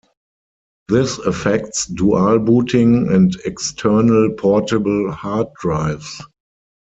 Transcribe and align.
This 0.87 1.19
affects 1.19 1.85
dual-booting, 1.85 3.13
and 3.13 3.35
external 3.45 4.31
portable 4.33 5.11
hard 5.11 5.49
drives. 5.61 6.19